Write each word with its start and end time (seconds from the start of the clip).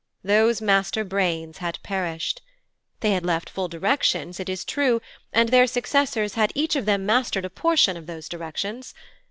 Those 0.23 0.63
master 0.63 1.03
brains 1.03 1.59
had 1.59 1.77
perished. 1.83 2.41
They 3.01 3.11
had 3.11 3.23
left 3.23 3.51
full 3.51 3.67
directions, 3.67 4.39
it 4.39 4.49
is 4.49 4.65
true, 4.65 4.99
and 5.31 5.49
their 5.49 5.67
successors 5.67 6.33
had 6.33 6.51
each 6.55 6.75
of 6.75 6.85
them 6.87 7.05
mastered 7.05 7.45
a 7.45 7.51
portion 7.51 7.95
of 7.95 8.07
those 8.07 8.27
directions. 8.27 8.95